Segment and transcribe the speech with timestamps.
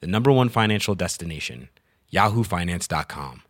[0.00, 1.68] the number one financial destination,
[2.12, 3.42] yahoofinance.com.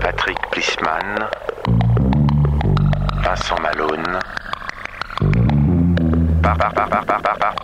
[0.00, 1.28] Patrick Plissman,
[3.22, 4.20] Vincent Malone,
[6.42, 7.54] par, par, par, par, par, par, par,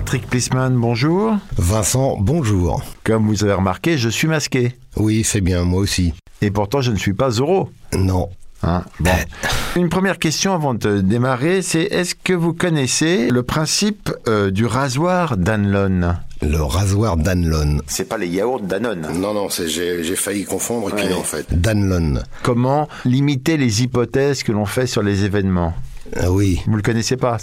[0.00, 1.36] Patrick Plisman, bonjour.
[1.58, 2.82] Vincent, bonjour.
[3.04, 4.74] Comme vous avez remarqué, je suis masqué.
[4.96, 6.14] Oui, c'est bien, moi aussi.
[6.40, 7.68] Et pourtant, je ne suis pas Zoro.
[7.94, 8.30] Non.
[8.62, 9.10] Hein, bon.
[9.76, 14.64] Une première question avant de démarrer, c'est est-ce que vous connaissez le principe euh, du
[14.64, 16.14] rasoir Danlon?
[16.40, 17.82] Le rasoir Danlon.
[17.86, 19.06] C'est pas les yaourts Danone.
[19.18, 21.10] Non, non, j'ai failli confondre, et puis Ouais.
[21.10, 21.46] non, en fait.
[21.60, 22.20] Danlon.
[22.42, 25.74] Comment limiter les hypothèses que l'on fait sur les événements?
[26.16, 26.62] Ah oui.
[26.66, 27.36] Vous le connaissez pas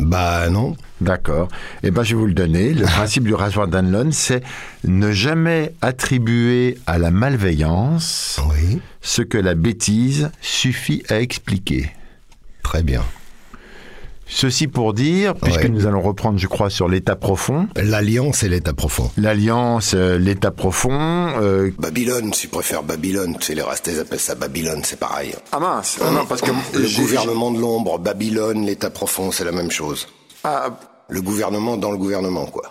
[0.00, 0.76] Bah non.
[1.00, 1.48] D'accord.
[1.82, 2.74] Eh ben, je vais vous le donner.
[2.74, 4.42] Le principe du rasoir Danlon, c'est
[4.84, 8.80] ne jamais attribuer à la malveillance Oui.
[9.00, 11.90] ce que la bêtise suffit à expliquer.
[12.62, 13.02] Très bien.
[14.26, 15.68] Ceci pour dire, puisque Ouais.
[15.68, 19.10] nous allons reprendre, je crois, sur l'état profond, L'alliance et l'état profond.
[19.18, 20.90] l'alliance, euh, l'état profond.
[21.40, 25.34] euh, Babylone, si tu préfères Babylone, c'est les Rastés appellent ça Babylone, c'est pareil.
[25.52, 29.70] Ah mince, non, parce que Le gouvernement de l'ombre, Babylone, l'état profond, c'est la même
[29.70, 30.08] chose.
[30.42, 30.70] Ah,
[31.08, 32.64] Le gouvernement dans le gouvernement, quoi.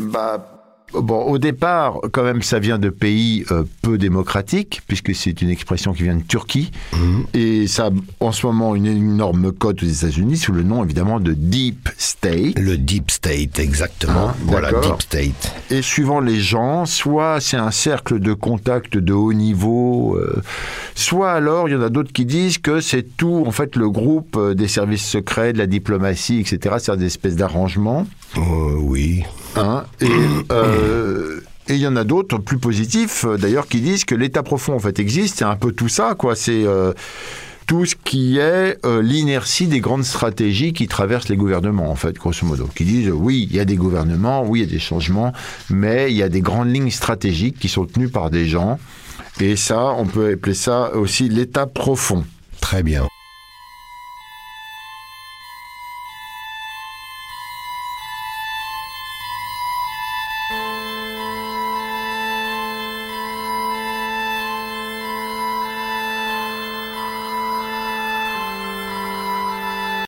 [0.00, 0.61] bah,
[0.94, 5.50] bon, au départ, quand même, ça vient de pays euh, peu démocratiques, puisque c'est une
[5.50, 6.70] expression qui vient de Turquie,
[7.34, 11.20] et ça, a en ce moment, une énorme cote aux États-Unis sous le nom évidemment
[11.20, 12.58] de Deep State.
[12.58, 14.28] Le deep state, exactement.
[14.30, 15.54] Ah, voilà, deep state.
[15.70, 20.42] Et suivant les gens, soit c'est un cercle de contact de haut niveau, euh,
[20.94, 23.90] soit alors il y en a d'autres qui disent que c'est tout, en fait, le
[23.90, 26.76] groupe euh, des services secrets, de la diplomatie, etc.
[26.78, 28.06] C'est des espèces d'arrangements.
[28.36, 28.40] Euh,
[28.80, 29.22] oui.
[29.56, 30.06] Hein, et
[30.52, 34.42] euh, et il y en a d'autres plus positifs, euh, d'ailleurs, qui disent que l'état
[34.42, 35.38] profond, en fait, existe.
[35.38, 36.34] C'est un peu tout ça, quoi.
[36.34, 36.92] C'est euh,
[37.66, 42.44] tout ce qui est l'inertie des grandes stratégies qui traversent les gouvernements, en fait, grosso
[42.46, 42.68] modo.
[42.74, 45.32] Qui disent, oui, il y a des gouvernements, oui, il y a des changements,
[45.70, 48.78] mais il y a des grandes lignes stratégiques qui sont tenues par des gens.
[49.40, 52.24] Et ça, on peut appeler ça aussi l'état profond.
[52.60, 53.06] Très bien.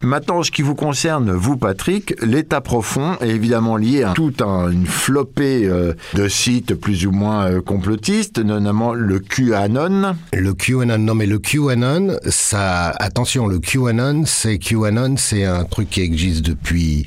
[0.05, 4.71] Maintenant, ce qui vous concerne, vous, Patrick, l'état profond est évidemment lié à toute un-
[4.71, 10.15] une flopée euh, de sites plus ou moins euh, complotistes, notamment le QAnon.
[10.33, 15.89] Le QAnon, non mais le QAnon, ça, attention, le QAnon, c'est QAnon, c'est un truc
[15.91, 17.07] qui existe depuis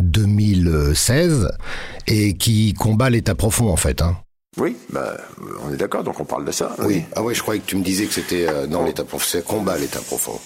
[0.00, 1.48] 2016
[2.06, 4.02] et qui combat l'état profond en fait.
[4.02, 4.16] Hein.
[4.58, 5.16] Oui, bah,
[5.66, 6.74] on est d'accord, donc on parle de ça.
[6.84, 7.02] Oui.
[7.16, 9.24] Ah ouais, je croyais que tu me disais que c'était euh, dans l'état profond.
[9.26, 10.38] C'est combat, l'état profond.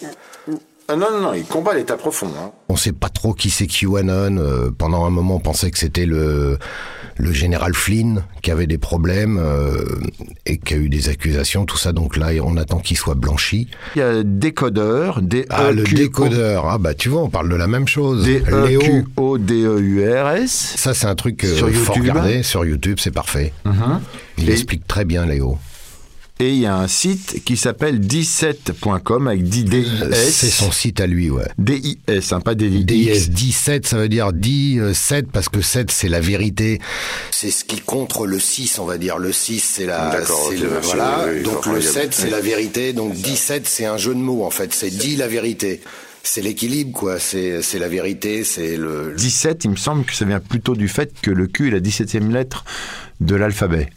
[0.88, 2.26] Ah non, non, non, il combat l'état profond.
[2.38, 2.50] Hein.
[2.68, 4.36] On sait pas trop qui c'est QAnon.
[4.36, 6.58] euh, pendant un moment, on pensait que c'était le
[7.16, 9.84] le général Flynn qui avait des problèmes euh,
[10.46, 11.92] et qui a eu des accusations, tout ça.
[11.92, 13.68] Donc là, on attend qu'il soit blanchi.
[13.94, 16.66] Il y a décodeur, d Ah, le décodeur.
[16.68, 18.26] Ah bah tu vois, on parle de la même chose.
[18.28, 18.80] Léo.
[18.80, 20.74] D-E-Q-O-D-E-U-R-S.
[20.76, 22.10] Ça, c'est un truc euh, Sur faut YouTube.
[22.10, 23.52] regarder sur YouTube, c'est parfait.
[24.36, 25.56] Il Et- explique très bien, Léo.
[26.40, 30.02] Et il y a un site qui s'appelle 17.com avec 10 D-I-S.
[30.02, 31.46] Euh, C'est son site à lui, ouais.
[31.58, 32.56] D-I-S, hein, pas.
[32.56, 36.81] DIS 17, ça veut dire 10, euh, 7, parce que 7, c'est la vérité.
[37.31, 39.19] C'est ce qui contre le 6, on va dire.
[39.19, 40.10] Le 6, c'est la.
[40.10, 41.25] D'accord, c'est ok, le- merci, voilà.
[41.32, 42.31] oui, Donc le il y a- 7, c'est oui.
[42.31, 42.92] la vérité.
[42.92, 44.75] Donc 17, c'est un jeu de mots, en fait.
[44.75, 45.82] C'est dit la vérité.
[46.25, 47.20] C'est l'équilibre, quoi.
[47.20, 49.14] C'est c'est la vérité, c'est le.
[49.16, 51.80] 17, il me semble que ça vient plutôt du fait que le Q est la
[51.80, 52.64] 17e lettre
[53.20, 53.88] de l'alphabet.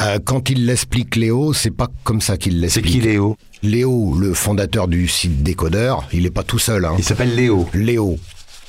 [0.00, 2.86] Euh, quand il l'explique Léo, c'est pas comme ça qu'il C'est l'explique.
[2.86, 3.36] qui Léo?
[3.62, 6.84] Léo, le fondateur du site Décodeur, il est pas tout seul.
[6.84, 6.94] Hein.
[6.98, 7.68] Il s'appelle Léo.
[7.74, 8.18] Léo.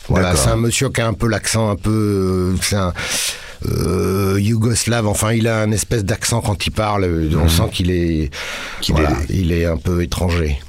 [0.08, 2.94] Voilà, c'est un monsieur qui a un peu l'accent un peu, euh, c'est un
[3.68, 5.08] euh, yougoslave.
[5.08, 7.06] Enfin, il a un espèce d'accent quand il parle.
[7.36, 8.30] On sent qu'il est,
[8.82, 10.60] Qu'il voilà, est- il est un peu étranger.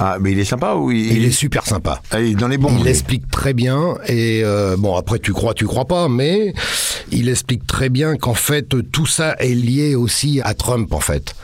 [0.00, 2.00] Ah, mais il est sympa ou il, Il est super sympa.
[2.12, 2.68] Ah, il est dans les bons.
[2.70, 2.84] Il lui.
[2.84, 6.54] l'explique très bien et euh, bon après tu crois tu crois pas mais
[7.10, 11.34] il explique très bien qu'en fait tout ça est lié aussi à Trump en fait.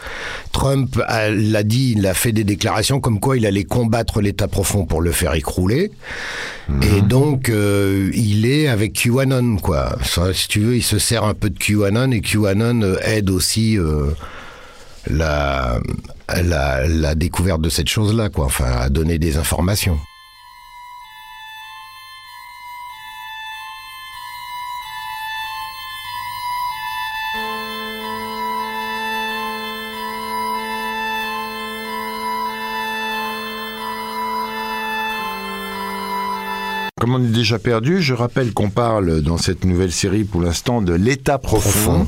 [0.52, 4.46] Trump a- l'a dit, il a fait des déclarations comme quoi il allait combattre l'État
[4.46, 5.90] profond pour le faire écrouler
[6.82, 9.96] et donc euh, il est avec QAnon quoi.
[10.04, 13.30] Ça, si tu veux il se sert un peu de QAnon et QAnon euh, aide
[13.30, 14.10] aussi euh,
[15.10, 15.80] la,
[16.28, 18.46] la, la découverte de cette chose-là, quoi.
[18.46, 19.98] Enfin, à donner des informations.
[37.00, 40.80] Comme on est déjà perdu, je rappelle qu'on parle dans cette nouvelle série pour l'instant
[40.80, 42.06] de l'état profond, Profond.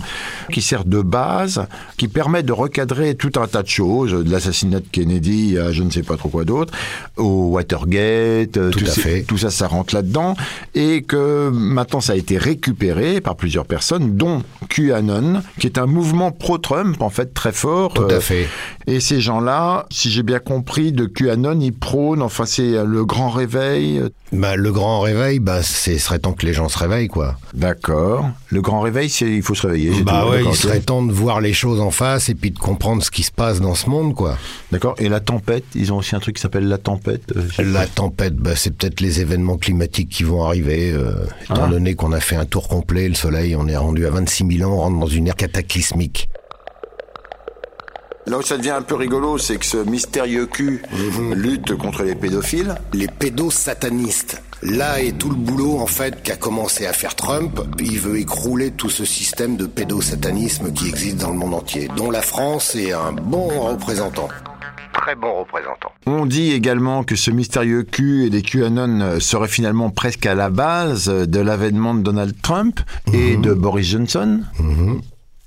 [0.52, 1.66] Qui sert de base,
[1.96, 5.82] qui permet de recadrer tout un tas de choses, de l'assassinat de Kennedy à je
[5.82, 6.72] ne sais pas trop quoi d'autre,
[7.16, 9.22] au Watergate, euh, Tout à ces- fait.
[9.22, 10.34] tout ça, ça rentre là-dedans,
[10.74, 15.86] et que maintenant ça a été récupéré par plusieurs personnes, dont QAnon, qui est un
[15.86, 17.92] mouvement pro-Trump en fait très fort.
[17.94, 18.48] Tout Euh, à fait.
[18.86, 23.30] et ces gens-là, si j'ai bien compris, de QAnon, ils prônent, enfin c'est le grand
[23.30, 24.02] réveil.
[24.32, 27.36] Bah, le grand réveil, bah, ce serait temps que les gens se réveillent, quoi.
[27.54, 28.28] D'accord.
[28.48, 30.02] Le grand réveil, c'est il faut se réveiller.
[30.02, 30.24] Bah.
[30.44, 33.10] Ouais, il serait temps de voir les choses en face et puis de comprendre ce
[33.10, 34.36] qui se passe dans ce monde, quoi.
[34.72, 34.94] D'accord.
[34.98, 37.22] Et la tempête, ils ont aussi un truc qui s'appelle la tempête.
[37.36, 37.42] euh,
[37.72, 40.92] La tempête, bah, c'est peut-être les événements climatiques qui vont arriver.
[40.92, 41.68] euh, étant Ah.
[41.68, 44.70] donné qu'on a fait un tour complet, le Soleil, on est rendu à 26 000
[44.70, 46.28] ans, on rentre dans une ère cataclysmique.
[48.26, 50.82] Là où ça devient un peu rigolo, c'est que ce mystérieux cul
[51.34, 52.74] lutte contre les pédophiles.
[52.92, 54.42] Les pédosatanistes.
[54.62, 57.60] Là est tout le boulot en fait qu'a commencé à faire Trump.
[57.78, 62.10] Il veut écrouler tout ce système de pédosatanisme qui existe dans le monde entier, dont
[62.10, 64.28] la France est un bon représentant.
[64.92, 65.92] Très bon représentant.
[66.06, 70.50] On dit également que ce mystérieux cul et les QAnon seraient finalement presque à la
[70.50, 72.80] base de l'avènement de Donald Trump
[73.12, 74.40] et de Boris Johnson.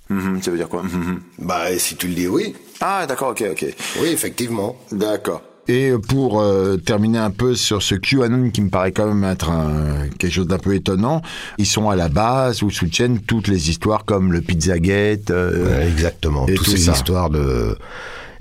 [0.09, 0.83] Mhm, ça veut dire quoi?
[0.83, 1.19] Mhm.
[1.39, 2.55] Bah si tu le dis oui.
[2.81, 3.65] Ah, d'accord, ok, ok.
[4.01, 4.75] Oui, effectivement.
[4.91, 5.41] D'accord.
[5.67, 9.51] Et pour euh, terminer un peu sur ce QAnon qui me paraît quand même être
[9.51, 11.21] un- quelque chose d'un peu étonnant,
[11.59, 15.29] ils sont à la base ou soutiennent toutes les histoires comme le Pizzagate.
[15.29, 16.47] euh, Ouais, exactement.
[16.47, 16.93] et Toutes tout ces ça.
[16.93, 17.77] histoires de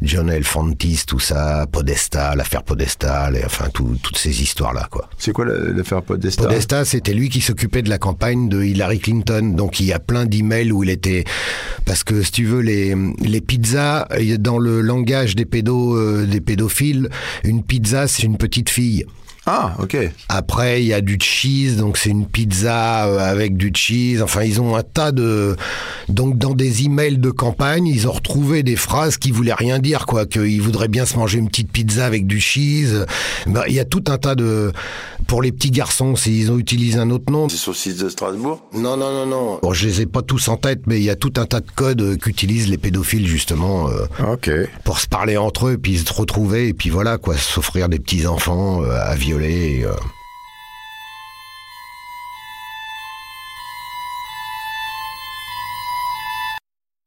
[0.02, 5.08] John Elfantis, tout ça, Podesta, l'affaire Podesta, et enfin tout- toutes ces histoires-là, quoi.
[5.18, 9.00] C'est quoi la- l'affaire Podesta Podesta, c'était lui qui s'occupait de la campagne de Hillary
[9.00, 9.54] Clinton.
[9.56, 11.24] Donc il y a plein d'emails où il était
[11.84, 14.06] parce que si tu veux les les pizzas
[14.38, 17.08] dans le langage des pédos euh, des pédophiles,
[17.44, 19.04] une pizza c'est une petite fille.
[19.50, 19.96] Ah, ok.
[20.28, 24.20] Après, il y a du cheese, donc c'est une pizza euh, avec du cheese.
[24.22, 25.56] Enfin, ils ont un tas de.
[26.10, 30.04] Donc, dans des emails de campagne, ils ont retrouvé des phrases qui voulaient rien dire,
[30.04, 30.26] quoi.
[30.26, 33.06] Qu'ils voudraient bien se manger une petite pizza avec du cheese.
[33.46, 34.72] Ben, Il y a tout un tas de.
[35.26, 37.46] Pour les petits garçons, s'ils ont utilisé un autre nom.
[37.46, 39.58] Des saucisses de Strasbourg Non, non, non, non.
[39.62, 41.60] Bon, je les ai pas tous en tête, mais il y a tout un tas
[41.60, 43.88] de codes euh, qu'utilisent les pédophiles, justement.
[43.88, 44.50] euh, Ok.
[44.84, 48.26] pour se parler entre eux, puis se retrouver, et puis voilà, quoi, s'offrir des petits
[48.26, 49.37] enfants euh, à violer.
[49.44, 49.92] Et, euh.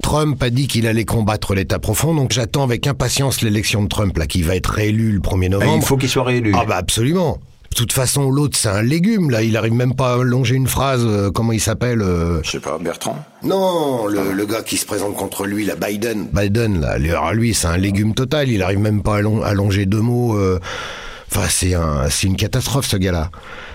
[0.04, 4.18] Trump a dit qu'il allait combattre l'État profond, donc j'attends avec impatience l'élection de Trump,
[4.18, 5.78] là, qui va être réélu le 1er Ah, novembre.
[5.78, 6.54] il faut qu'il soit réélu.
[6.58, 7.40] Ah bah absolument.
[7.70, 9.42] De toute façon, l'autre, c'est un légume, là.
[9.44, 11.04] Il arrive même pas à longer une phrase.
[11.06, 14.86] euh, comment il s'appelle euh, Je sais pas, Bertrand Non, le, le gars qui se
[14.86, 16.28] présente contre lui, la Biden.
[16.34, 16.98] Biden, là.
[16.98, 18.50] Lui, alors, lui, c'est un légume total.
[18.50, 20.38] Il arrive même pas à, long- à longer deux mots.
[20.38, 20.60] euh.
[21.34, 23.32] Enfin, c'est un, c'est une catastrophe, ce gars-là.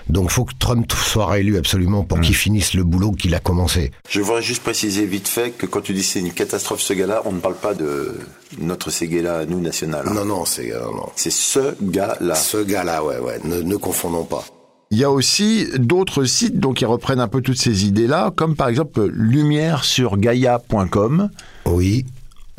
[0.09, 3.89] Donc, faut que Trump soit réélu absolument pour qu'il finisse le boulot qu'il a commencé.
[4.09, 7.23] Je voudrais juste préciser vite fait que quand tu dis c'est une catastrophe ce gars-là,
[7.25, 8.19] on ne parle pas de
[8.59, 10.05] notre Séguéla, nous, national.
[10.13, 11.09] Non, non, c'est euh, non.
[11.15, 12.35] C'est ce gars-là.
[12.35, 13.39] Ce gars-là, ouais, ouais.
[13.43, 14.45] Ne, ne confondons pas.
[14.91, 18.55] Il y a aussi d'autres sites donc, qui reprennent un peu toutes ces idées-là, comme
[18.55, 21.29] par exemple lumièresurgaia.com.
[21.65, 22.05] Oui.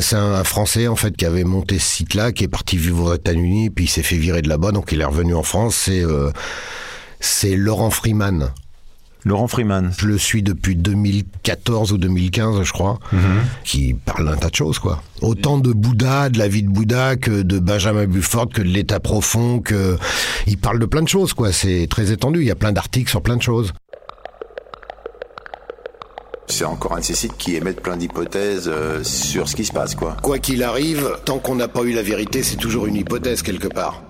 [0.00, 3.14] C'est un Français, en fait, qui avait monté ce site-là, qui est parti vivre aux
[3.14, 5.75] États-Unis, puis il s'est fait virer de là-bas, donc il est revenu en France.
[5.75, 6.31] C'est, euh,
[7.19, 8.52] c'est Laurent Freeman.
[9.25, 9.93] Laurent Freeman.
[9.99, 13.00] Je le suis depuis 2014 ou 2015, je crois,
[13.64, 15.02] qui parle d'un tas de choses, quoi.
[15.21, 19.00] Autant de Bouddha, de la vie de Bouddha, que de Benjamin Buford, que de l'état
[19.00, 19.99] profond, que
[20.47, 21.52] il parle de plein de choses, quoi.
[21.52, 22.40] C'est très étendu.
[22.40, 23.73] Il y a plein d'articles sur plein de choses.
[26.49, 29.73] C'est encore un de ces sites qui émettent plein d'hypothèses euh, sur ce qui se
[29.73, 30.17] passe, quoi.
[30.23, 33.69] Quoi qu'il arrive, tant qu'on n'a pas eu la vérité, c'est toujours une hypothèse quelque
[33.69, 34.02] part.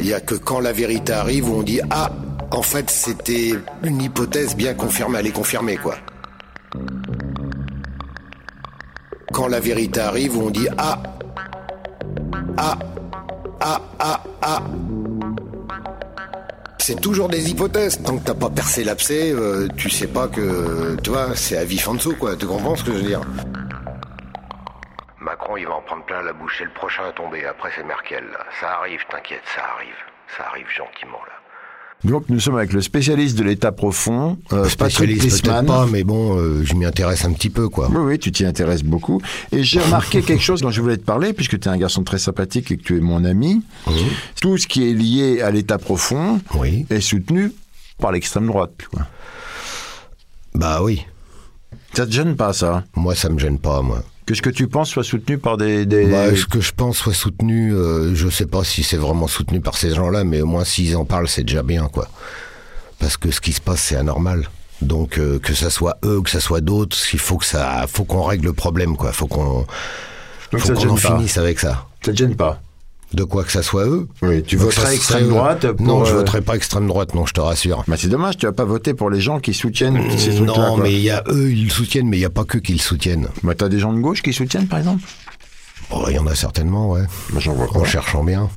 [0.00, 2.10] Il y a que quand la vérité arrive où on dit ah,
[2.50, 5.96] en fait c'était une hypothèse bien confirmée, elle est confirmée quoi.
[9.32, 11.02] Quand la vérité arrive on dit ah,
[12.58, 12.78] Ah,
[13.60, 14.62] ah, ah, ah.
[16.86, 18.02] C'est toujours des hypothèses.
[18.02, 21.64] Tant que t'as pas percé l'abcès, euh, tu sais pas que, tu vois, c'est à
[21.64, 22.36] vif en dessous, quoi.
[22.36, 23.22] Tu comprends ce que je veux dire?
[25.18, 26.56] Macron, il va en prendre plein la bouche.
[26.58, 27.46] C'est le prochain à tomber.
[27.46, 28.24] Après, c'est Merkel.
[28.30, 28.44] Là.
[28.60, 29.96] Ça arrive, t'inquiète, ça arrive.
[30.36, 31.43] Ça arrive gentiment, là.
[32.02, 36.36] Donc nous sommes avec le spécialiste de l'état profond, euh, Patrick peut-être pas, mais bon,
[36.38, 37.88] euh, je m'y intéresse un petit peu, quoi.
[37.90, 39.22] Oui, oui, tu t'y intéresses beaucoup.
[39.52, 42.02] Et j'ai remarqué quelque chose dont je voulais te parler, puisque tu es un garçon
[42.04, 43.62] très sympathique et que tu es mon ami.
[44.42, 46.84] Tout ce qui est lié à l'état profond Oui.
[46.90, 47.52] est soutenu
[47.98, 48.72] par l'extrême droite.
[48.92, 49.06] Quoi.
[50.54, 51.06] Bah oui.
[51.94, 52.84] Ça te gêne pas, ça?
[52.96, 54.02] Moi, ça me gêne pas, moi.
[54.26, 55.84] Que ce que tu penses soit soutenu par des...
[55.84, 59.26] des- Bah, ce que je pense soit soutenu, euh, je sais pas si c'est vraiment
[59.26, 62.08] soutenu par ces gens-là, mais au moins s'ils en parlent, c'est déjà bien, quoi.
[62.98, 64.48] Parce que ce qui se passe, c'est anormal.
[64.80, 68.04] Donc euh, que ça soit eux, que ça soit d'autres, il faut que ça, faut
[68.04, 69.12] qu'on règle le problème, quoi.
[69.12, 69.66] Faut qu'on,
[70.50, 71.00] faut qu'on en pas.
[71.16, 71.86] finisse avec ça.
[72.04, 72.60] Ça te gêne pas
[73.14, 74.08] De quoi que ça soit eux.
[74.22, 77.26] Oui, tu Donc voterais extrême droite pour, Non, je euh, voterai pas extrême droite, non,
[77.26, 77.84] je te rassure.
[77.86, 80.52] bah, C'est dommage, tu vas pas voter pour les gens qui soutiennent ces trucs-là.
[80.52, 82.58] Non, mais il y a eux, ils le soutiennent, mais il y a pas que
[82.58, 83.28] qui le soutiennent.
[83.44, 85.02] Bah, t'as des gens de gauche qui soutiennent, par exemple?
[85.90, 87.02] Oh, il y en a certainement, ouais.
[87.32, 88.48] Bah, J'en vois En cherchant bien.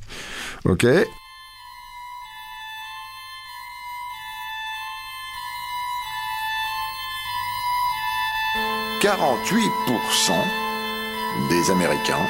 [0.64, 0.84] Ok.
[9.02, 10.32] «48%
[11.50, 12.26] des Américains,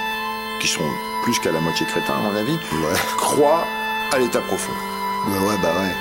[0.60, 0.88] qui sont
[1.24, 2.98] plus qu'à la moitié crétins à mon avis, Ouais.
[3.16, 3.64] croient
[4.12, 4.72] à l'état profond.
[5.28, 5.94] Ouais, ouais, bah ouais.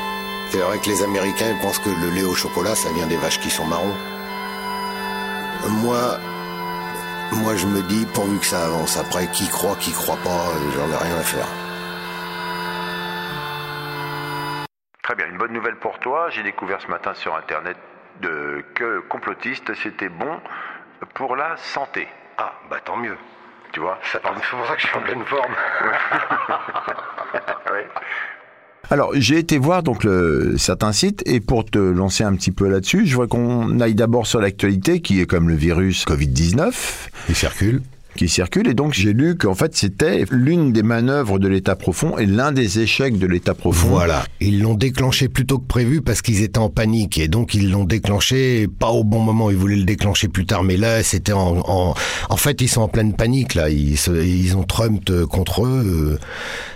[0.49, 3.17] C'est vrai que les Américains ils pensent que le lait au chocolat, ça vient des
[3.17, 3.95] vaches qui sont marrons.
[5.67, 6.17] Moi,
[7.33, 8.95] moi je me dis, pourvu que ça avance.
[8.97, 10.45] Après, qui croit, qui croit pas,
[10.75, 11.47] j'en ai rien à faire.
[15.03, 16.29] Très bien, une bonne nouvelle pour toi.
[16.29, 17.77] J'ai découvert ce matin sur Internet
[18.21, 20.39] de, que complotiste, c'était bon
[21.15, 22.07] pour la santé.
[22.37, 23.17] Ah, bah tant mieux.
[23.71, 25.55] Tu vois C'est pour ça que je suis en pleine forme.
[27.69, 27.85] Ouais.
[28.89, 32.69] Alors, j'ai été voir donc le, certains sites et pour te lancer un petit peu
[32.69, 36.71] là-dessus, je voudrais qu'on aille d'abord sur l'actualité qui est comme le virus Covid-19
[37.27, 37.81] Ils circulent.
[38.17, 42.17] Qui circule et donc j'ai lu qu'en fait c'était l'une des manœuvres de l'État profond
[42.17, 43.87] et l'un des échecs de l'État profond.
[43.87, 47.53] Voilà, ils l'ont déclenché plus tôt que prévu parce qu'ils étaient en panique et donc
[47.53, 49.49] ils l'ont déclenché pas au bon moment.
[49.49, 51.93] Ils voulaient le déclencher plus tard, mais là c'était en, en,
[52.29, 53.69] en fait ils sont en pleine panique là.
[53.69, 56.17] Ils, ils ont Trump euh, contre eux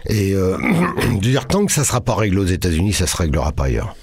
[0.08, 0.58] euh, et euh,
[1.20, 3.96] dire tant que ça sera pas réglé aux États-Unis, ça se réglera pas ailleurs.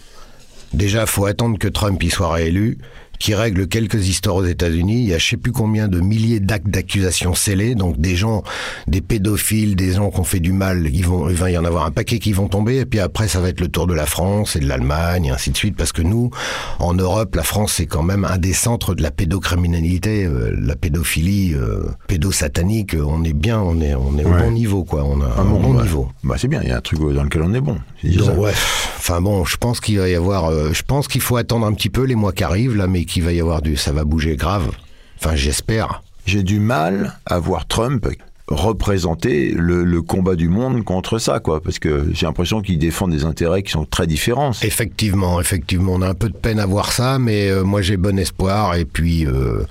[0.75, 2.78] Déjà, faut attendre que Trump y soit réélu,
[3.18, 5.02] qui règle quelques histoires aux États-Unis.
[5.02, 8.42] Il y a je sais plus combien de milliers d'actes d'accusation scellés, donc des gens,
[8.87, 10.88] des pédophiles, des gens qui ont fait du mal.
[10.92, 13.28] Ils vont, il va y en avoir un paquet qui vont tomber, et puis après
[13.28, 15.76] ça va être le tour de la France et de l'Allemagne, et ainsi de suite,
[15.76, 16.30] parce que nous,
[16.78, 20.76] en Europe, la France c'est quand même un des centres de la pédocriminalité, euh, la
[20.76, 22.94] pédophilie, euh, pédosatanique.
[22.94, 24.40] On est bien, on est, on est Ouais.
[24.40, 25.04] au bon niveau, quoi.
[25.04, 26.08] On a un bon, bon niveau.
[26.22, 27.78] Bah c'est bien, il y a un truc dans lequel on est bon.
[28.04, 28.52] Donc, ouais.
[28.98, 30.46] Enfin bon, je pense qu'il va y avoir.
[30.50, 33.04] euh, je pense qu'il faut attendre un petit peu les mois qui arrivent là, mais
[33.08, 33.76] qu'il va y avoir du.
[33.76, 34.70] Ça va bouger grave.
[35.18, 36.02] Enfin, j'espère.
[36.26, 38.06] J'ai du mal à voir Trump
[38.48, 43.08] représenter le, le combat du monde contre ça, quoi, parce que j'ai l'impression qu'il défend
[43.08, 44.52] des intérêts qui sont très différents.
[44.62, 47.96] Effectivement, effectivement, on a un peu de peine à voir ça, mais euh, moi j'ai
[47.96, 48.74] bon espoir.
[48.76, 49.64] Et puis, euh,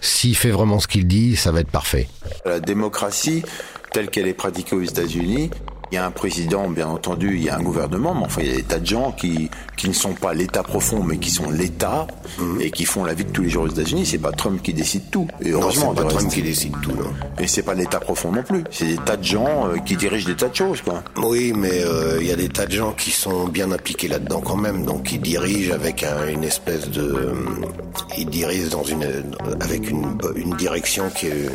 [0.00, 2.08] s'il fait vraiment ce qu'il dit, ça va être parfait.
[2.44, 3.42] La démocratie,
[3.92, 5.50] telle qu'elle est pratiquée aux États-Unis,
[5.92, 8.48] il y a un président, bien entendu, il y a un gouvernement, mais enfin, il
[8.48, 11.28] y a des tas de gens qui, qui ne sont pas l'État profond, mais qui
[11.30, 12.06] sont l'État
[12.60, 14.06] et qui font la vie de tous les jours aux États-Unis.
[14.06, 15.28] C'est pas Trump qui décide tout.
[15.44, 16.34] Et heureusement, c'est pas Trump reste.
[16.34, 17.10] qui décide tout, non.
[17.38, 18.64] Et c'est pas l'État profond non plus.
[18.70, 21.04] C'est des tas de gens euh, qui dirigent des tas de choses, quoi.
[21.18, 24.40] Oui, mais euh, il y a des tas de gens qui sont bien impliqués là-dedans
[24.40, 27.34] quand même, donc ils dirigent avec un- une espèce de, euh,
[28.16, 29.04] ils dirigent dans une,
[29.60, 31.50] avec une, une direction qui est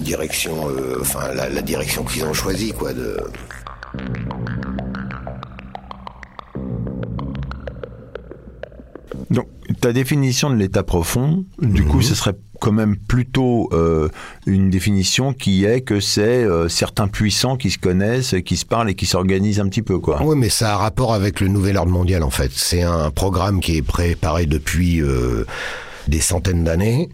[0.00, 2.92] direction, euh, enfin la, la direction qu'ils ont choisie, quoi.
[2.92, 3.16] De,
[9.30, 9.46] Donc,
[9.80, 14.08] ta définition de l'état profond, du coup, ce serait quand même plutôt euh,
[14.46, 18.90] une définition qui est que c'est euh, certains puissants qui se connaissent, qui se parlent
[18.90, 20.22] et qui s'organisent un petit peu, quoi.
[20.22, 22.50] Oui, mais ça a rapport avec le nouvel ordre mondial en fait.
[22.52, 25.44] C'est un programme qui est préparé depuis euh,
[26.08, 27.08] des centaines d'années.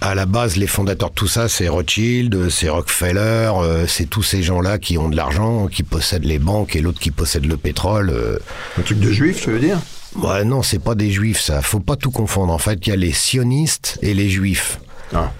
[0.00, 4.22] À la base, les fondateurs de tout ça, c'est Rothschild, c'est Rockefeller, euh, c'est tous
[4.22, 7.56] ces gens-là qui ont de l'argent, qui possèdent les banques et l'autre qui possède le
[7.56, 8.10] pétrole.
[8.10, 8.38] euh.
[8.78, 9.78] Un truc de juif, tu veux dire?
[10.16, 11.62] Ouais, non, c'est pas des juifs, ça.
[11.62, 12.52] Faut pas tout confondre.
[12.52, 14.78] En fait, il y a les sionistes et les juifs.
[15.12, 15.32] Ah.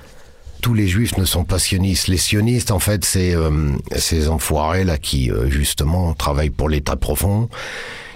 [0.60, 2.08] Tous les juifs ne sont pas sionistes.
[2.08, 6.96] Les sionistes, en fait, c'est euh, ces enfoirés là qui euh, justement travaillent pour l'État
[6.96, 7.48] profond,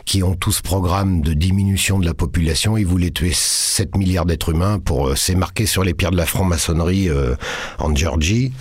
[0.04, 2.76] qui ont tout ce programme de diminution de la population.
[2.76, 6.16] Ils voulaient tuer 7 milliards d'êtres humains pour euh, c'est marqué sur les pierres de
[6.16, 7.34] la franc-maçonnerie euh,
[7.78, 8.52] en Géorgie.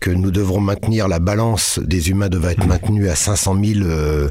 [0.00, 4.28] que nous devrons maintenir la balance des humains devait être maintenue à 500 000 euh,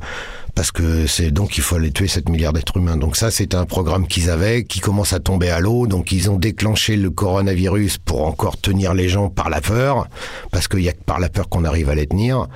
[0.56, 2.98] parce que c'est donc il faut aller tuer 7 milliards d'êtres humains.
[2.98, 5.88] Donc ça c'est un programme qu'ils avaient qui commence à tomber à l'eau.
[5.88, 10.08] Donc ils ont déclenché le coronavirus pour encore tenir les gens par la peur
[10.52, 12.48] parce qu'il y a que par la peur qu'on arrive à les tenir.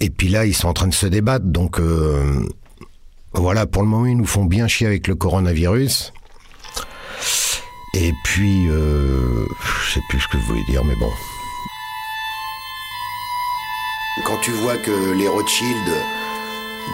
[0.00, 1.46] Et puis là ils sont en train de se débattre.
[1.46, 2.46] Donc euh,
[3.34, 6.12] voilà pour le moment ils nous font bien chier avec le coronavirus.
[7.94, 11.10] Et puis euh, je sais plus ce que je voulais dire mais bon.
[14.26, 15.88] Quand tu vois que les Rothschild,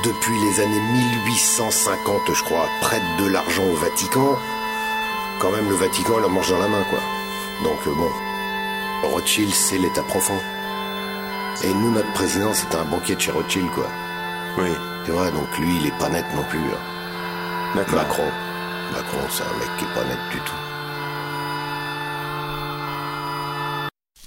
[0.05, 0.81] depuis les années
[1.17, 4.39] 1850, je crois, prêtent de l'argent au Vatican,
[5.41, 7.01] quand même le Vatican leur mange dans la main, quoi.
[7.65, 10.39] Donc euh, bon, Rothschild, c'est l'État profond.
[11.65, 13.89] Et nous, notre président, c'était un banquier de chez Rothschild, quoi.
[14.59, 14.71] Oui.
[15.07, 16.59] Tu vois, donc lui, il est pas net non plus.
[16.59, 17.75] hein.
[17.77, 17.95] D'accord.
[17.95, 18.25] Macron.
[18.93, 20.53] Macron, c'est un mec qui est pas net du tout.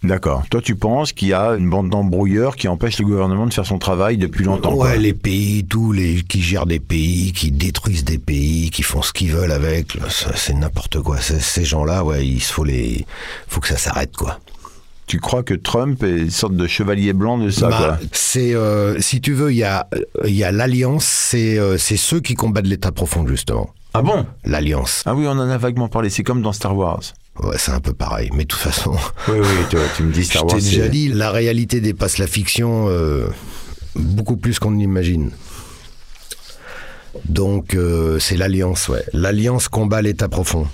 [0.01, 0.43] D'accord.
[0.49, 3.65] Toi, tu penses qu'il y a une bande d'embrouilleurs qui empêche le gouvernement de faire
[3.65, 4.87] son travail depuis longtemps quoi?
[4.91, 9.01] Ouais, les pays, tous les qui gèrent des pays, qui détruisent des pays, qui font
[9.01, 9.97] ce qu'ils veulent avec,
[10.35, 11.17] c'est n'importe quoi.
[11.19, 13.05] C'est- Ces gens-là, ouais, il faut les,
[13.49, 14.39] faut que ça s'arrête, quoi.
[15.09, 18.99] Tu crois que Trump est une sorte de chevalier blanc de ça Bah, c'est, euh,
[18.99, 19.87] si tu veux, il y a,
[20.23, 23.71] il y a l'alliance, c'est, euh, c'est ceux qui combattent l'État profond justement.
[23.95, 24.27] Ah bon?
[24.45, 26.11] L'alliance, Ah oui, on en a vaguement parlé.
[26.11, 27.01] C'est comme dans Star Wars.
[27.43, 28.29] ouais, c'est un peu pareil.
[28.35, 28.91] Mais de toute façon,
[29.27, 30.61] Oui, oui, tu, tu me dis je Star t'ai Wars.
[30.61, 33.25] déjà c'est- dit, la réalité dépasse la fiction euh,
[33.95, 35.31] beaucoup plus qu'on ne l'imagine.
[37.25, 37.75] Donc,
[38.19, 39.03] c'est l'alliance, ouais.
[39.13, 40.67] L'alliance combat l'État profond.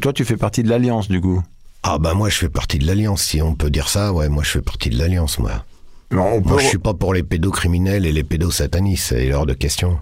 [0.00, 1.42] Toi, tu fais partie de l'Alliance, du coup.
[1.88, 4.42] Ah bah moi je fais partie de l'alliance, si on peut dire ça, ouais, moi
[4.42, 5.64] je fais partie de l'alliance, moi.
[6.10, 9.46] Non, on peut- Moi je suis pas pour les pédocriminels et les pédosatanistes, c'est hors
[9.46, 9.98] de question.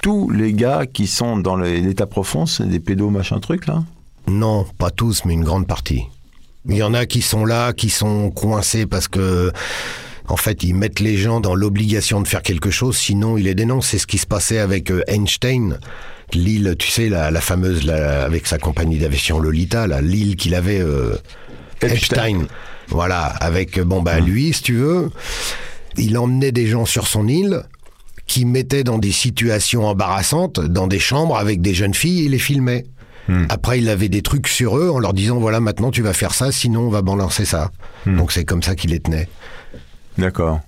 [0.00, 3.84] Tous les gars qui sont dans l'état profond, c'est des pédos machin truc, là?
[4.28, 6.04] Non, pas tous, mais une grande partie.
[6.68, 9.52] Il y en a qui sont là, qui sont coincés parce que,
[10.28, 13.54] en fait, ils mettent les gens dans l'obligation de faire quelque chose, sinon ils les
[13.54, 13.88] dénoncent.
[13.88, 15.78] C'est ce qui se passait avec euh, Einstein,
[16.32, 20.80] l'île, tu sais, la, la fameuse, la- avec sa compagnie d'aviation Lolita, l'île qu'il avait,
[20.80, 21.16] euh,
[21.82, 21.88] Epstein.
[21.94, 22.46] Epstein.
[22.88, 25.10] Voilà, avec, euh, bon, bah, lui, si tu veux,
[25.96, 27.62] il emmenait des gens sur son île
[28.26, 32.30] qui mettaient dans des situations embarrassantes, dans des chambres avec des jeunes filles, et il
[32.32, 32.86] les filmait.
[33.48, 36.32] Après, il avait des trucs sur eux en leur disant voilà, maintenant tu vas faire
[36.32, 37.72] ça, sinon on va balancer ça.
[38.06, 39.28] Donc c'est comme ça qu'il les tenait.
[40.16, 40.60] D'accord.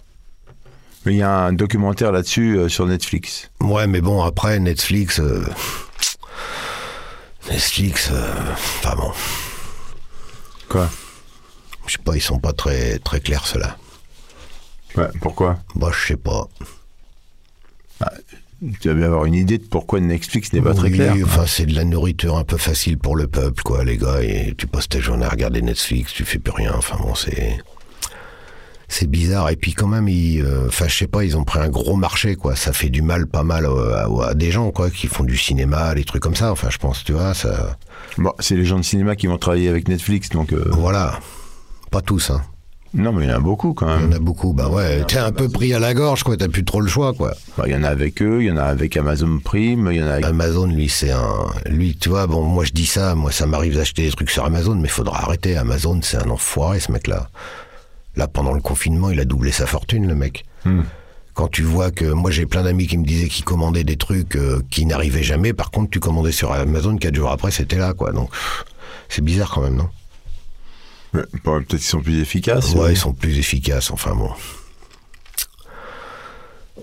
[1.11, 3.51] Il y a un documentaire là-dessus euh, sur Netflix.
[3.61, 5.21] Ouais, mais bon, après, Netflix.
[5.21, 5.45] euh,
[7.51, 8.33] Netflix, euh,
[8.81, 9.13] enfin bon,
[10.69, 10.89] Quoi?
[11.87, 13.77] Je sais pas, ils sont pas très, très clairs ceux-là.
[14.97, 15.59] Ouais, pourquoi?
[15.75, 16.47] Bah, je sais pas.
[18.81, 21.15] Tu vas bien avoir une idée de pourquoi Netflix n'est pas très clair.
[21.25, 24.21] Enfin, c'est de la nourriture un peu facile pour le peuple, quoi, les gars.
[24.23, 26.75] Et tu passes tes journées à regarder Netflix, tu fais plus rien.
[26.77, 27.57] Enfin bon, c'est
[28.99, 29.51] c'est bizarre.
[29.51, 31.97] Et puis quand même, ils, euh, enfin, je sais pas, ils ont pris un gros
[31.97, 32.57] marché, quoi.
[32.57, 35.37] Ça fait du mal, pas mal euh, à, à des gens, quoi, qui font du
[35.37, 36.51] cinéma, des trucs comme ça.
[36.53, 37.77] Enfin, je pense, tu vois, ça.
[38.17, 40.53] Bon, c'est les gens de cinéma qui vont travailler avec Netflix, donc...
[40.53, 41.19] euh, Voilà.
[41.91, 42.43] Pas tous, hein.
[42.95, 44.13] Non, mais il y en a beaucoup quand Il y même.
[44.13, 44.55] en a beaucoup.
[44.55, 46.39] Bah ouais, t'es un peu pris à la gorge, quoi.
[46.39, 47.35] T'as plus trop le choix, quoi.
[47.59, 49.99] Bah, Il y en a avec eux, il y en a avec Amazon Prime, il
[49.99, 50.25] y en a avec...
[50.25, 51.35] Amazon, lui, c'est un.
[51.67, 54.45] Lui, tu vois, bon, moi je dis ça, moi ça m'arrive d'acheter des trucs sur
[54.47, 55.57] Amazon, mais faudra arrêter.
[55.59, 57.29] Amazon, c'est un enfoiré, ce mec-là.
[58.19, 60.45] Là, pendant le confinement, il a doublé sa fortune, le mec.
[61.35, 64.35] Quand tu vois que moi j'ai plein d'amis qui me disaient qu'ils commandaient des trucs
[64.35, 67.95] euh, qui n'arrivaient jamais, par contre, tu commandais sur Amazon, quatre jours après, c'était là,
[67.95, 68.11] quoi.
[68.13, 68.29] Donc,
[69.09, 69.89] c'est bizarre quand même, non?
[71.15, 72.75] Ouais, Peut-être qu'ils sont plus efficaces.
[72.75, 72.93] Ouais, ouais.
[72.93, 74.31] ils sont plus efficaces, enfin bon.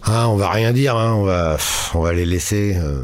[0.04, 1.58] Ah, on va rien dire, hein, on va,
[1.94, 2.76] on va les laisser.
[2.78, 3.04] euh.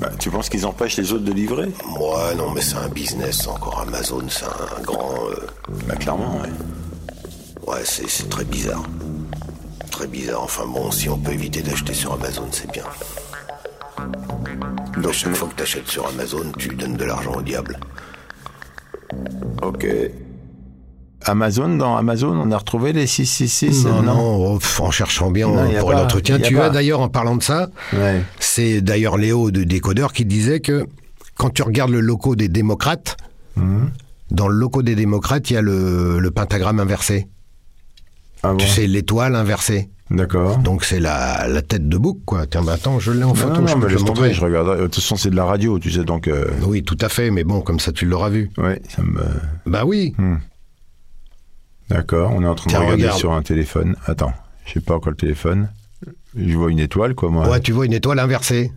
[0.00, 1.66] Bah, tu penses qu'ils empêchent les autres de livrer?
[1.98, 3.80] Ouais, non, mais c'est un business encore.
[3.80, 5.14] Amazon, c'est un grand.
[5.30, 5.46] euh,
[5.86, 6.48] Bah clairement, ouais.
[7.66, 8.82] Ouais, c'est c'est très bizarre.
[9.90, 10.42] Très bizarre.
[10.42, 12.84] Enfin bon, si on peut éviter d'acheter sur Amazon, c'est bien.
[14.98, 17.78] Donc, chaque fois que t'achètes sur Amazon, tu donnes de l'argent au diable.
[19.62, 19.86] Ok.
[21.26, 25.58] Amazon, dans Amazon, on a retrouvé les 666 Non, non, pff, en cherchant bien Non,
[25.74, 26.38] a pour l'entretien.
[26.38, 28.22] Tu vois, d'ailleurs, en parlant de ça, Ouais.
[28.40, 30.86] c'est d'ailleurs Léo de Décodeur qui disait que
[31.36, 33.16] quand tu regardes le loco des démocrates,
[33.56, 33.90] Mhm.
[34.30, 37.28] dans le loco des démocrates, il y a le, le pentagramme inversé.
[38.42, 38.56] Ah bon?
[38.58, 39.88] Tu sais, l'étoile inversée.
[40.10, 40.58] D'accord.
[40.58, 42.46] Donc c'est la, la tête de bouc, quoi.
[42.46, 44.40] Tiens, bah, attends, je l'ai en Non, photo, non, je non, mais laisse tomber, je
[44.42, 44.76] regarderai.
[44.78, 46.28] De toute façon, c'est de la radio, tu sais, donc...
[46.28, 48.50] euh, Oui, tout à fait, mais bon, comme ça, tu l'auras vu.
[48.56, 49.22] Ça me...
[49.66, 50.14] Bah oui.
[51.90, 53.18] D'accord, on est en train de regarder regarde.
[53.18, 53.96] sur un téléphone.
[54.06, 54.32] Attends,
[54.66, 55.68] je sais pas quoi le téléphone.
[56.36, 57.48] Je vois une étoile, quoi, moi.
[57.48, 58.72] Ouais, tu vois une étoile inversée.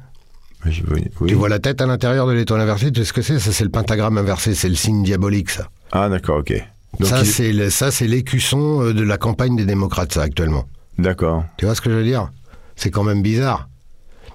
[0.66, 1.30] Je vois une- oui.
[1.30, 3.40] Tu vois la tête à l'intérieur de l'étoile inversée, tu sais ce que c'est?
[3.40, 5.70] Ça, c'est le pentagramme inversé, c'est le signe diabolique, ça.
[5.92, 6.54] Ah, d'accord, ok.
[7.00, 10.24] Donc, ça, il- c'est le- ça, c'est l'écusson euh, de la campagne des démocrates, ça,
[10.24, 10.66] actuellement.
[10.98, 11.46] D'accord.
[11.58, 12.30] Tu vois ce que je veux dire?
[12.76, 13.70] C'est quand même bizarre.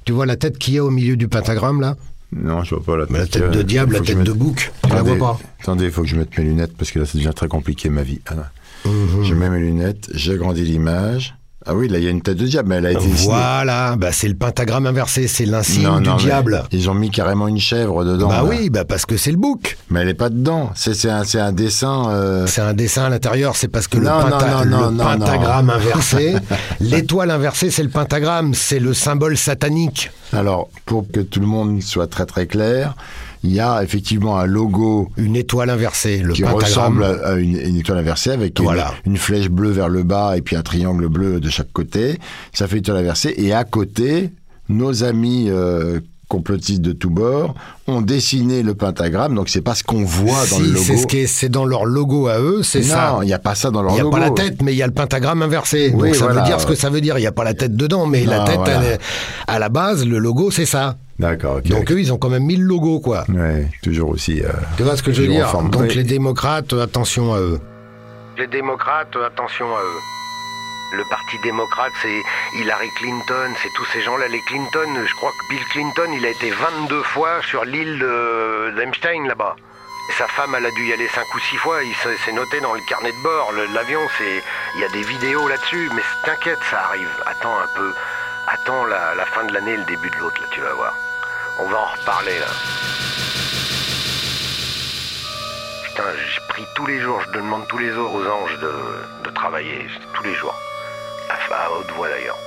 [0.04, 1.96] Tu vois la tête qu'il y a au milieu du pentagramme, là?
[2.32, 3.16] Non, je vois pas la tête.
[3.16, 4.72] La tête euh, de diable, la tête de bouc.
[4.84, 7.04] Tu la vois pas Attendez, il faut que je mette mes lunettes parce que là,
[7.06, 8.20] ça devient très compliqué ma vie.
[8.26, 8.34] Ah,
[8.84, 9.24] Mhm.
[9.24, 11.34] Je mets mes lunettes, j'agrandis l'image.
[11.64, 13.06] Ah oui, là, il y a une tête de diable, mais elle a été.
[13.06, 16.64] Voilà, bah, c'est le pentagramme inversé, c'est l'insigne du non, diable.
[16.72, 18.26] Ils ont mis carrément une chèvre dedans.
[18.26, 18.44] Bah là.
[18.44, 19.78] oui, bah parce que c'est le bouc.
[19.88, 20.72] Mais elle est pas dedans.
[20.74, 22.10] C'est un, un dessin.
[22.10, 24.96] euh, C'est un dessin à l'intérieur, c'est parce que Non, le, penta- non, non, le
[24.96, 26.34] non, pentagramme inversé,
[26.80, 30.10] l'étoile inversée, c'est le pentagramme, c'est le symbole satanique.
[30.32, 32.96] Alors, pour que tout le monde soit très très clair,
[33.44, 36.64] il y a effectivement un logo Une étoile inversée, le qui pentagramme.
[36.64, 38.94] ressemble à une, une étoile inversée avec une- Voilà.
[39.04, 42.18] une, flèche bleue vers le bas et puis un triangle bleu de chaque côté.
[42.52, 43.34] Ça fait une étoile inversée.
[43.36, 44.30] Et à côté,
[44.68, 46.00] nos amis euh,
[46.32, 47.54] complotistes de tous bords
[47.86, 49.34] ont dessiné le pentagramme.
[49.34, 50.82] Donc c'est pas ce qu'on voit dans Si, le logo.
[50.86, 53.12] c'est ce qui est, c'est dans leur logo à eux, c'est ça.
[53.12, 54.16] non, il n'y a pas ça dans leur Il n'y a logo.
[54.16, 55.92] pas la tête, mais il y a le pentagramme inversé.
[55.94, 56.40] Oui, Donc ça voilà.
[56.40, 57.18] veut dire ce que ça veut dire.
[57.18, 58.72] Il n'y a pas la tête dedans, mais la tête, voilà.
[58.82, 58.98] elle est-
[59.46, 60.96] à la base, le logo, c'est ça.
[61.18, 61.68] D'accord, ok.
[61.68, 63.24] Donc eux, ils ont quand même mis le logo, quoi.
[63.28, 64.40] Ouais, toujours aussi.
[64.42, 65.52] euh, Tu vois ce que je veux dire?
[65.70, 65.94] Donc Oui.
[65.94, 67.60] les démocrates, attention à eux.
[68.38, 70.00] Les démocrates, attention à eux.
[70.92, 72.22] Le parti démocrate, c'est
[72.54, 74.28] Hillary Clinton, c'est tous ces gens-là.
[74.28, 78.72] Les Clinton, je crois que Bill Clinton, il a été 22 fois sur l'île de-
[78.76, 79.56] d'Einstein là-bas.
[80.18, 81.82] Sa femme, elle a dû y aller 5 ou 6 fois.
[81.82, 83.52] Il s'est- noté dans le carnet de bord.
[83.72, 84.42] L'avion, c'est,
[84.74, 85.88] il y a des vidéos là-dessus.
[85.94, 87.08] Mais t'inquiète, ça arrive.
[87.24, 87.94] Attends un peu.
[88.48, 90.92] Attends la, la fin de l'année, le début de l'autre, là, tu vas voir.
[91.60, 92.46] On va en reparler là.
[95.84, 98.72] Putain, je prie tous les jours, je demande tous les jours aux anges de,
[99.24, 100.54] de travailler, tous les jours.
[101.52, 102.38] À, à haute voix d'ailleurs.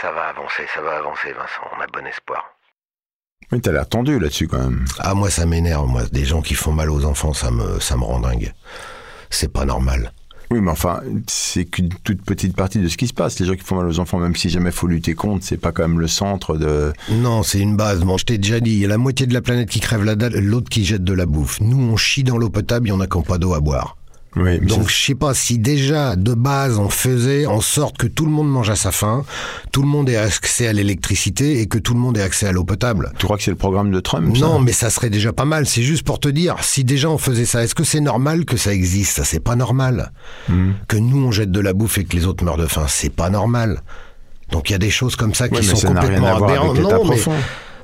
[0.00, 2.44] Ça va avancer, ça va avancer, Vincent, on a bon espoir.
[3.52, 4.84] Mais t'as l'air tendu là-dessus quand même.
[4.98, 6.02] Ah, moi, ça m'énerve, moi.
[6.10, 8.52] Des gens qui font mal aux enfants, ça me, ça me rend dingue.
[9.30, 10.12] C'est pas normal.
[10.50, 13.38] Oui, mais enfin, c'est qu'une toute petite partie de ce qui se passe.
[13.38, 15.72] Les gens qui font mal aux enfants, même si jamais faut lutter contre, c'est pas
[15.72, 16.92] quand même le centre de.
[17.10, 18.00] Non, c'est une base.
[18.00, 20.04] Bon, je t'ai déjà dit, il y a la moitié de la planète qui crève
[20.04, 21.60] la dalle, l'autre qui jette de la bouffe.
[21.60, 23.96] Nous, on chie dans l'eau potable, il y en a n'ont pas d'eau à boire.
[24.36, 28.24] Oui, Donc, je sais pas si déjà, de base, on faisait en sorte que tout
[28.24, 29.24] le monde mange à sa faim,
[29.70, 32.52] tout le monde ait accès à l'électricité et que tout le monde ait accès à
[32.52, 33.12] l'eau potable.
[33.18, 34.44] tu crois que c'est le programme de Trump ça?
[34.44, 35.66] Non, mais ça serait déjà pas mal.
[35.66, 38.56] C'est juste pour te dire, si déjà on faisait ça, est-ce que c'est normal que
[38.56, 39.16] ça existe?
[39.16, 40.12] Ça, c'est pas normal.
[40.48, 40.72] Hmm.
[40.88, 43.14] Que nous, on jette de la bouffe et que les autres meurent de faim, c'est
[43.14, 43.82] pas normal.
[44.50, 46.78] Donc il y a des choses comme ça qui Ouais, sont complètement aberrantes.
[46.78, 47.16] Non, mais.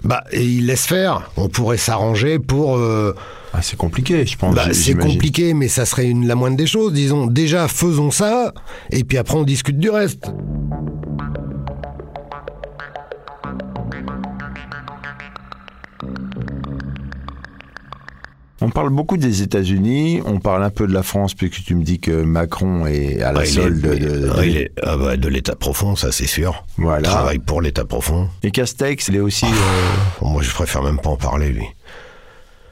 [0.05, 1.31] Bah, et ils laissent faire.
[1.37, 2.77] On pourrait s'arranger pour.
[2.77, 3.15] euh,
[3.53, 4.55] Ah, c'est compliqué, je pense.
[4.55, 6.93] bah, c'est compliqué, mais ça serait une, la moindre des choses.
[6.93, 8.53] Disons, déjà faisons ça,
[8.91, 10.31] et puis après on discute du reste.
[18.63, 21.83] On parle beaucoup des États-Unis, on parle un peu de la France, puisque tu me
[21.83, 23.95] dis que Macron est à la Ah, il est- solde de.
[23.97, 26.65] de- ah, il est- ah bah, de l'état profond, ça c'est sûr.
[26.77, 27.09] Voilà.
[27.09, 28.29] Travaille pour l'état profond.
[28.43, 29.47] Et Castex, il est aussi.
[29.49, 29.55] Ah.
[30.25, 31.65] euh, moi, je préfère même pas en parler, lui.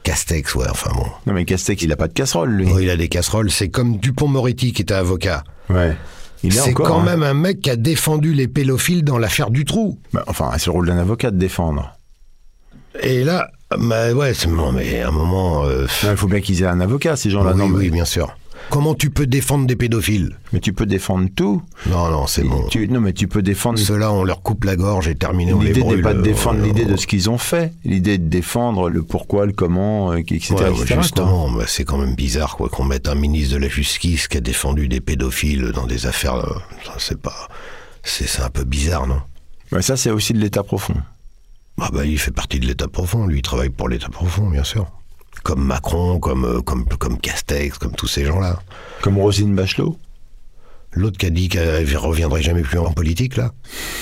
[0.03, 1.05] Castex, ouais, enfin bon.
[1.25, 2.67] Non, mais Castex, il a pas de casserole, lui.
[2.81, 3.49] Il a des casseroles.
[3.51, 5.43] C'est comme Dupont-Moretti qui était avocat.
[5.69, 5.95] Ouais.
[6.43, 7.03] Il est C'est quand hein.
[7.03, 9.99] même un mec qui a défendu les pédophiles dans l'affaire du trou.
[10.13, 11.97] Bah, enfin, c'est le rôle d'un avocat de défendre.
[13.01, 15.65] Et là, bah ouais, c'est- non, mais à un moment.
[15.65, 17.51] euh, il faut bien qu'ils aient un avocat, ces gens-là.
[17.53, 18.35] oui, non, mais- oui, bien sûr.
[18.71, 20.37] Comment tu peux défendre des pédophiles?
[20.53, 21.63] Mais tu peux défendre tout.
[21.87, 22.67] Non, non, c'est bon.
[22.69, 23.79] Tu- non, mais tu peux défendre.
[23.79, 26.65] Ceux-là, on leur coupe la gorge et terminé, L'idée n'est pas de euh, défendre euh,
[26.65, 27.73] l'idée de ce qu'ils ont fait.
[27.85, 30.53] L'idée est de défendre le pourquoi, le comment, euh, etc.
[30.55, 33.69] Ouais, etc., justement, bah, c'est quand même bizarre quoi qu'on mette un ministre de la
[33.69, 36.35] Justice qui a défendu des pédophiles dans des affaires.
[36.99, 37.47] c'est pas,
[38.03, 39.21] c'est un peu bizarre, non?
[39.71, 40.95] Ouais, ça, c'est aussi de l'état profond.
[41.81, 43.25] Ah bah, il fait partie de l'État profond.
[43.25, 44.87] Lui, il travaille pour l'État profond, bien sûr.
[45.43, 48.59] Comme Macron, comme euh, comme comme Castex, comme tous ces gens-là.
[49.01, 49.97] Comme Rosine Bachelot?
[50.91, 53.51] L'autre qui a dit qu'elle reviendrait jamais plus en politique, là.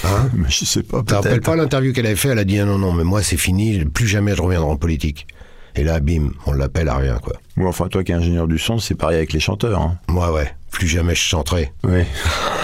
[0.05, 0.29] Hein?
[0.33, 2.29] Mais je sais pas, Tu te rappelles pas l'interview qu'elle avait fait?
[2.29, 4.77] Elle a dit ah non non, mais moi c'est fini, plus jamais je reviendrai en
[4.77, 5.27] politique.
[5.75, 7.33] Et là, bim, on l'appelle à rien, quoi.
[7.57, 9.79] Ou enfin, toi qui es ingénieur du son, c'est pareil avec les chanteurs.
[9.79, 9.99] Hein.
[10.07, 11.71] Moi, ouais, plus jamais je chanterai.
[11.83, 12.03] Oui.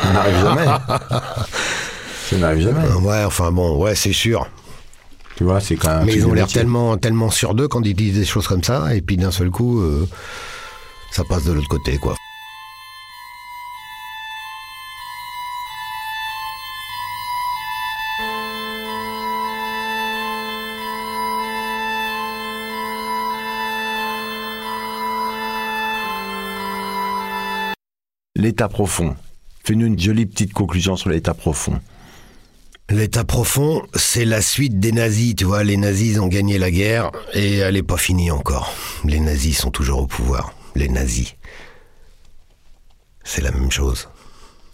[0.02, 0.65] Ça n'arrive jamais.
[2.30, 2.88] Ça n'arrive jamais.
[3.02, 4.47] Ouais, enfin bon, ouais, c'est sûr.
[5.36, 6.02] Tu vois, c'est quand même.
[6.02, 8.63] un Mais ils ont l'air tellement, tellement sûrs d'eux quand ils disent des choses comme
[8.63, 10.08] ça, et puis d'un seul coup, euh,
[11.12, 12.15] ça passe de l'autre côté, quoi.
[28.36, 29.15] L'état profond.
[29.63, 31.80] Fais-nous une jolie petite conclusion sur l'état profond.
[32.89, 35.63] L'état profond, c'est la suite des nazis, tu vois.
[35.63, 38.74] Les nazis ont gagné la guerre et elle n'est pas finie encore.
[39.06, 40.54] Les nazis sont toujours au pouvoir.
[40.76, 41.36] Les nazis.
[43.24, 44.10] C'est la même chose.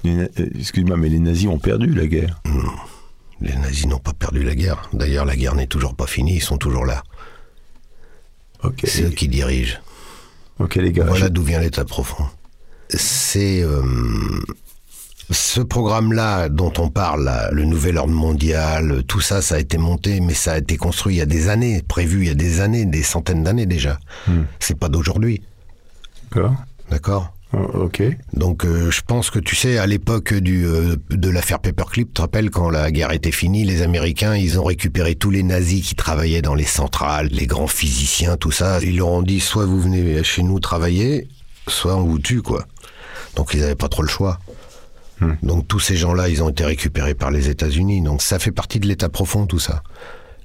[0.06, 2.42] Euh, Excuse-moi, mais les nazis ont perdu la guerre.
[3.42, 4.90] Les nazis n'ont pas perdu la guerre.
[4.92, 7.04] D'ailleurs, la guerre n'est toujours pas finie, ils sont toujours là.
[8.84, 9.78] C'est eux qui dirigent.
[10.60, 11.06] Ok, les gars.
[11.06, 12.26] Voilà d'où vient l'état profond.
[12.90, 13.84] C'est euh,
[15.32, 20.22] ce programme-là dont on parle, le nouvel ordre mondial, tout ça, ça a été monté,
[20.22, 22.62] mais ça a été construit il y a des années, prévu il y a des
[22.62, 24.00] années, des centaines d'années déjà.
[24.60, 25.42] C'est pas d'aujourd'hui,
[26.32, 26.56] D'accord.
[26.90, 28.04] d'accord Oh, Ok.
[28.34, 32.14] Donc euh, je pense que tu sais, à l'époque du euh, de l'affaire Paperclip, tu
[32.14, 35.82] te rappelles quand la guerre était finie, les Américains, ils ont récupéré tous les nazis
[35.88, 38.78] qui travaillaient dans les centrales, les grands physiciens, tout ça.
[38.84, 41.28] Ils leur ont dit soit vous venez chez nous travailler,
[41.68, 42.66] soit on vous tue quoi.
[43.36, 44.38] Donc ils n'avaient pas trop le choix.
[45.44, 48.02] Donc tous ces gens-là, ils ont été récupérés par les États-Unis.
[48.02, 49.84] Donc ça fait partie de l'état profond tout ça.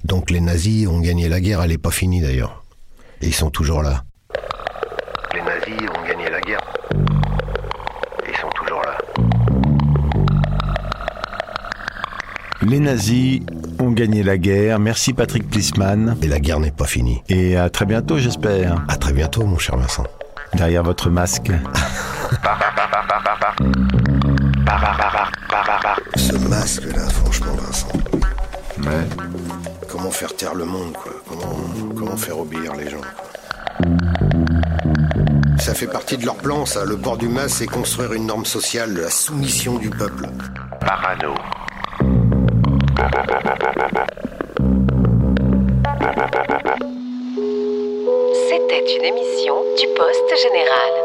[0.03, 2.63] Donc les nazis ont gagné la guerre, elle n'est pas finie d'ailleurs.
[3.21, 4.03] Et ils sont toujours là.
[5.33, 6.59] Les nazis ont gagné la guerre.
[8.27, 8.97] Ils sont toujours là.
[12.61, 13.41] Les nazis
[13.79, 14.79] ont gagné la guerre.
[14.79, 16.17] Merci Patrick Plisman.
[16.21, 17.21] Et la guerre n'est pas finie.
[17.29, 18.83] Et à très bientôt, j'espère.
[18.87, 20.05] À très bientôt, mon cher Vincent.
[20.53, 21.51] Derrière votre masque.
[26.15, 27.87] Ce masque-là, franchement, Vincent.
[28.79, 29.07] Ouais.
[29.89, 31.55] Comment faire taire le monde, quoi Comment,
[31.95, 33.25] comment faire obéir les gens, quoi
[35.59, 36.83] Ça fait partie de leur plan, ça.
[36.85, 40.27] Le port du masque, c'est construire une norme sociale de la soumission du peuple.
[40.79, 41.33] Parano.
[48.49, 51.04] C'était une émission du Poste Général.